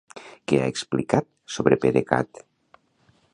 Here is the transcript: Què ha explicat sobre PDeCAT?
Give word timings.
Què 0.51 0.61
ha 0.61 0.69
explicat 0.71 1.27
sobre 1.57 1.79
PDeCAT? 1.85 2.43